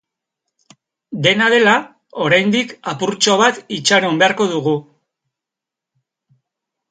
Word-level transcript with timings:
Dena 1.27 1.49
dela, 1.53 1.73
oraindik 2.27 2.73
apurtxo 2.93 3.35
bat 3.41 3.61
itxaron 3.77 4.17
beharko 4.23 4.47
dugu. 4.53 4.73